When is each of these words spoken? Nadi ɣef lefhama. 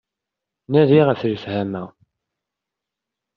Nadi 0.71 0.99
ɣef 1.07 1.21
lefhama. 1.29 1.83